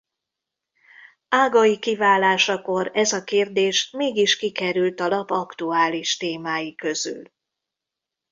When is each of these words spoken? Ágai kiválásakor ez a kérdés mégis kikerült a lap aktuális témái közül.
Ágai 1.29 1.79
kiválásakor 1.79 2.91
ez 2.93 3.11
a 3.13 3.23
kérdés 3.23 3.89
mégis 3.91 4.37
kikerült 4.37 4.99
a 4.99 5.07
lap 5.07 5.31
aktuális 5.31 6.17
témái 6.17 6.75
közül. 6.75 7.23